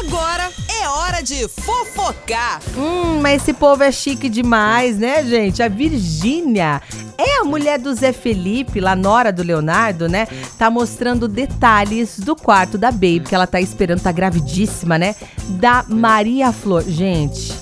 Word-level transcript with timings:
Agora 0.00 0.50
é 0.80 0.88
hora 0.88 1.20
de 1.20 1.46
fofocar. 1.46 2.58
Hum, 2.74 3.20
mas 3.20 3.42
esse 3.42 3.52
povo 3.52 3.82
é 3.82 3.92
chique 3.92 4.30
demais, 4.30 4.98
né, 4.98 5.22
gente? 5.24 5.62
A 5.62 5.68
Virgínia 5.68 6.80
é 7.18 7.40
a 7.40 7.44
mulher 7.44 7.78
do 7.78 7.94
Zé 7.94 8.10
Felipe, 8.10 8.80
lá 8.80 8.96
nora 8.96 9.30
do 9.30 9.42
Leonardo, 9.42 10.08
né? 10.08 10.26
Tá 10.56 10.70
mostrando 10.70 11.28
detalhes 11.28 12.18
do 12.18 12.34
quarto 12.34 12.78
da 12.78 12.90
Baby, 12.90 13.24
que 13.28 13.34
ela 13.34 13.46
tá 13.46 13.60
esperando, 13.60 14.00
tá 14.00 14.10
gravidíssima, 14.10 14.96
né? 14.96 15.14
Da 15.50 15.84
Maria 15.86 16.50
Flor. 16.50 16.82
Gente, 16.82 17.52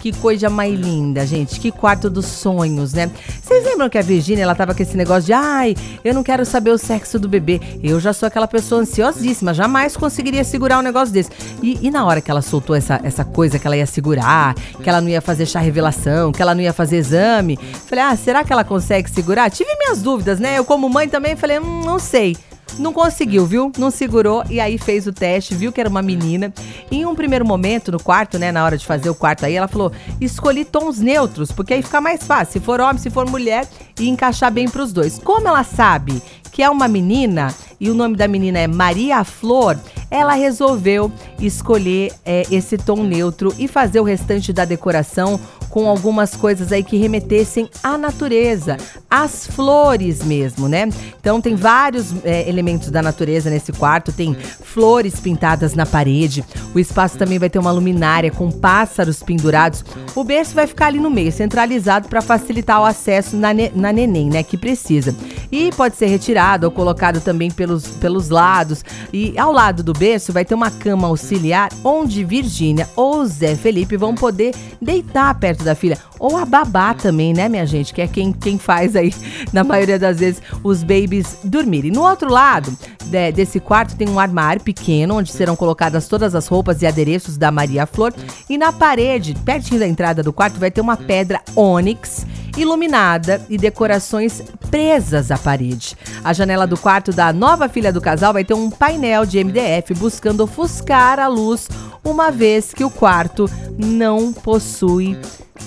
que 0.00 0.12
coisa 0.12 0.48
mais 0.48 0.78
linda, 0.78 1.26
gente. 1.26 1.60
Que 1.60 1.70
quarto 1.70 2.08
dos 2.08 2.26
sonhos, 2.26 2.92
né? 2.92 3.10
Vocês 3.42 3.64
lembram 3.64 3.88
que 3.88 3.98
a 3.98 4.02
Virgínia, 4.02 4.42
ela 4.42 4.54
tava 4.54 4.74
com 4.74 4.82
esse 4.82 4.96
negócio 4.96 5.24
de, 5.24 5.32
ai, 5.32 5.74
eu 6.04 6.14
não 6.14 6.22
quero 6.22 6.44
saber 6.44 6.70
o 6.70 6.78
sexo 6.78 7.18
do 7.18 7.28
bebê. 7.28 7.60
Eu 7.82 8.00
já 8.00 8.12
sou 8.12 8.26
aquela 8.26 8.48
pessoa 8.48 8.80
ansiosíssima, 8.80 9.54
jamais 9.54 9.96
conseguiria 9.96 10.44
segurar 10.44 10.78
um 10.78 10.82
negócio 10.82 11.12
desse. 11.12 11.30
E, 11.62 11.78
e 11.86 11.90
na 11.90 12.04
hora 12.04 12.20
que 12.20 12.30
ela 12.30 12.42
soltou 12.42 12.74
essa, 12.74 13.00
essa 13.02 13.24
coisa 13.24 13.58
que 13.58 13.66
ela 13.66 13.76
ia 13.76 13.86
segurar, 13.86 14.54
que 14.54 14.88
ela 14.88 15.00
não 15.00 15.08
ia 15.08 15.20
fazer 15.20 15.46
chá 15.46 15.60
revelação, 15.60 16.32
que 16.32 16.42
ela 16.42 16.54
não 16.54 16.62
ia 16.62 16.72
fazer 16.72 16.96
exame, 16.96 17.58
falei, 17.86 18.04
ah, 18.04 18.16
será 18.16 18.44
que 18.44 18.52
ela 18.52 18.64
consegue 18.64 19.10
segurar? 19.10 19.50
Tive 19.50 19.70
minhas 19.76 20.02
dúvidas, 20.02 20.40
né? 20.40 20.58
Eu, 20.58 20.64
como 20.64 20.88
mãe, 20.88 21.08
também 21.08 21.36
falei, 21.36 21.58
hum, 21.58 21.82
não 21.84 21.98
sei. 21.98 22.36
Não 22.78 22.92
conseguiu, 22.92 23.46
viu? 23.46 23.72
Não 23.78 23.90
segurou 23.90 24.44
e 24.48 24.60
aí 24.60 24.78
fez 24.78 25.06
o 25.06 25.12
teste, 25.12 25.54
viu 25.54 25.72
que 25.72 25.80
era 25.80 25.88
uma 25.88 26.02
menina. 26.02 26.52
Em 26.90 27.04
um 27.04 27.14
primeiro 27.14 27.46
momento, 27.46 27.92
no 27.92 28.02
quarto, 28.02 28.38
né, 28.38 28.50
na 28.50 28.64
hora 28.64 28.76
de 28.76 28.86
fazer 28.86 29.10
o 29.10 29.14
quarto 29.14 29.44
aí, 29.44 29.54
ela 29.54 29.68
falou: 29.68 29.92
escolhi 30.20 30.64
tons 30.64 30.98
neutros, 30.98 31.52
porque 31.52 31.74
aí 31.74 31.82
fica 31.82 32.00
mais 32.00 32.24
fácil. 32.24 32.52
Se 32.52 32.60
for 32.60 32.80
homem, 32.80 32.98
se 32.98 33.10
for 33.10 33.28
mulher, 33.28 33.68
e 33.98 34.08
encaixar 34.08 34.50
bem 34.50 34.68
para 34.68 34.82
os 34.82 34.92
dois. 34.92 35.18
Como 35.18 35.46
ela 35.46 35.64
sabe 35.64 36.22
que 36.50 36.62
é 36.62 36.68
uma 36.68 36.86
menina 36.86 37.52
e 37.82 37.90
o 37.90 37.94
nome 37.94 38.16
da 38.16 38.28
menina 38.28 38.60
é 38.60 38.68
Maria 38.68 39.24
Flor, 39.24 39.76
ela 40.08 40.34
resolveu 40.34 41.10
escolher 41.40 42.12
é, 42.24 42.44
esse 42.48 42.78
tom 42.78 43.02
neutro 43.02 43.52
e 43.58 43.66
fazer 43.66 43.98
o 43.98 44.04
restante 44.04 44.52
da 44.52 44.64
decoração 44.64 45.40
com 45.68 45.88
algumas 45.88 46.36
coisas 46.36 46.70
aí 46.70 46.84
que 46.84 46.98
remetessem 46.98 47.68
à 47.82 47.96
natureza, 47.96 48.76
às 49.10 49.46
flores 49.46 50.22
mesmo, 50.22 50.68
né? 50.68 50.88
Então 51.18 51.40
tem 51.40 51.56
vários 51.56 52.14
é, 52.24 52.46
elementos 52.48 52.90
da 52.90 53.00
natureza 53.00 53.48
nesse 53.48 53.72
quarto, 53.72 54.12
tem 54.12 54.34
flores 54.34 55.18
pintadas 55.18 55.74
na 55.74 55.86
parede, 55.86 56.44
o 56.74 56.78
espaço 56.78 57.16
também 57.16 57.38
vai 57.38 57.48
ter 57.48 57.58
uma 57.58 57.72
luminária 57.72 58.30
com 58.30 58.50
pássaros 58.50 59.22
pendurados. 59.22 59.82
O 60.14 60.22
berço 60.22 60.54
vai 60.54 60.66
ficar 60.66 60.88
ali 60.88 61.00
no 61.00 61.10
meio, 61.10 61.32
centralizado 61.32 62.06
para 62.06 62.20
facilitar 62.20 62.80
o 62.80 62.84
acesso 62.84 63.34
na, 63.34 63.52
ne 63.54 63.72
na 63.74 63.92
neném, 63.92 64.28
né? 64.28 64.42
Que 64.42 64.58
precisa. 64.58 65.16
E 65.52 65.70
pode 65.70 65.96
ser 65.96 66.06
retirado 66.06 66.64
ou 66.64 66.72
colocado 66.72 67.20
também 67.20 67.50
pelos, 67.50 67.86
pelos 67.88 68.30
lados. 68.30 68.82
E 69.12 69.38
ao 69.38 69.52
lado 69.52 69.82
do 69.82 69.92
berço 69.92 70.32
vai 70.32 70.46
ter 70.46 70.54
uma 70.54 70.70
cama 70.70 71.06
auxiliar 71.06 71.68
onde 71.84 72.24
Virgínia 72.24 72.88
ou 72.96 73.24
Zé 73.26 73.54
Felipe 73.54 73.98
vão 73.98 74.14
poder 74.14 74.54
deitar 74.80 75.38
perto 75.38 75.62
da 75.62 75.74
filha. 75.74 75.98
Ou 76.22 76.36
a 76.36 76.44
babá 76.44 76.94
também, 76.94 77.34
né, 77.34 77.48
minha 77.48 77.66
gente? 77.66 77.92
Que 77.92 78.00
é 78.00 78.06
quem, 78.06 78.32
quem 78.32 78.56
faz 78.56 78.94
aí, 78.94 79.12
na 79.52 79.64
maioria 79.64 79.98
das 79.98 80.20
vezes, 80.20 80.40
os 80.62 80.84
babies 80.84 81.38
dormirem. 81.42 81.90
No 81.90 82.02
outro 82.02 82.30
lado 82.30 82.72
de, 83.06 83.32
desse 83.32 83.58
quarto 83.58 83.96
tem 83.96 84.08
um 84.08 84.20
armário 84.20 84.62
pequeno, 84.62 85.16
onde 85.16 85.32
serão 85.32 85.56
colocadas 85.56 86.06
todas 86.06 86.36
as 86.36 86.46
roupas 86.46 86.80
e 86.80 86.86
adereços 86.86 87.36
da 87.36 87.50
Maria 87.50 87.86
Flor. 87.86 88.14
E 88.48 88.56
na 88.56 88.72
parede, 88.72 89.34
pertinho 89.44 89.80
da 89.80 89.86
entrada 89.88 90.22
do 90.22 90.32
quarto, 90.32 90.60
vai 90.60 90.70
ter 90.70 90.80
uma 90.80 90.96
pedra 90.96 91.40
ônix 91.56 92.24
iluminada 92.56 93.44
e 93.50 93.58
decorações 93.58 94.42
presas 94.70 95.32
à 95.32 95.36
parede. 95.36 95.96
A 96.22 96.32
janela 96.32 96.68
do 96.68 96.78
quarto 96.78 97.12
da 97.12 97.32
nova 97.32 97.68
filha 97.68 97.92
do 97.92 98.00
casal 98.00 98.32
vai 98.32 98.44
ter 98.44 98.54
um 98.54 98.70
painel 98.70 99.26
de 99.26 99.42
MDF 99.42 99.92
buscando 99.94 100.44
ofuscar 100.44 101.18
a 101.18 101.26
luz, 101.26 101.68
uma 102.04 102.30
vez 102.30 102.72
que 102.72 102.84
o 102.84 102.90
quarto 102.90 103.50
não 103.76 104.32
possui 104.32 105.18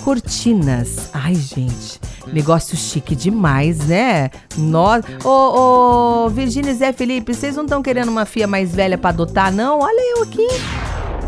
cortinas. 0.05 1.09
Ai, 1.11 1.33
gente, 1.33 1.99
negócio 2.31 2.77
chique 2.77 3.15
demais, 3.15 3.79
né? 3.87 4.29
Nós, 4.55 5.03
ô, 5.23 6.25
ô, 6.25 6.29
Virgínia 6.29 6.69
e 6.69 6.75
Zé 6.75 6.93
Felipe, 6.93 7.33
vocês 7.33 7.55
não 7.55 7.63
estão 7.63 7.81
querendo 7.81 8.09
uma 8.09 8.23
filha 8.23 8.45
mais 8.45 8.71
velha 8.73 8.99
para 8.99 9.09
adotar, 9.09 9.51
não? 9.51 9.79
Olha 9.79 10.15
eu 10.15 10.21
aqui. 10.21 10.47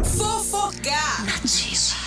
Fofocar. 0.04 1.26
Notícias. 1.26 2.07